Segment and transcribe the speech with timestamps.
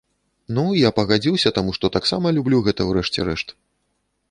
[0.57, 3.57] Ну, я пагадзіўся, таму што таксама люблю гэта, у рэшце рэшт.